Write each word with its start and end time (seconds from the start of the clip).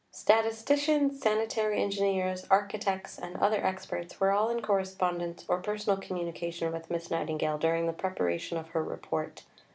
Statisticians, 0.09 1.21
sanitary 1.21 1.79
engineers, 1.79 2.47
architects, 2.49 3.19
and 3.19 3.35
other 3.37 3.63
experts 3.63 4.19
were 4.19 4.31
all 4.31 4.49
in 4.49 4.59
correspondence 4.59 5.45
or 5.47 5.61
personal 5.61 5.95
communication 5.99 6.73
with 6.73 6.89
Miss 6.89 7.11
Nightingale 7.11 7.59
during 7.59 7.85
the 7.85 7.93
preparation 7.93 8.57
of 8.57 8.69
her 8.69 8.83
Report. 8.83 9.43